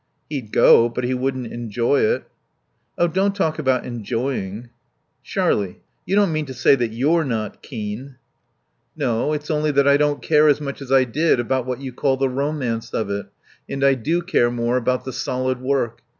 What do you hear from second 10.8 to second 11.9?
as I did about what